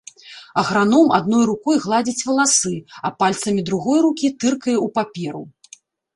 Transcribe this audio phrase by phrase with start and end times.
[0.61, 2.73] Аграном адной рукой гладзіць валасы,
[3.09, 5.43] а пальцамі другой рукі тыркае ў паперу.